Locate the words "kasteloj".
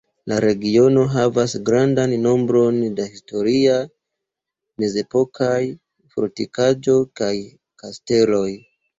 7.83-8.49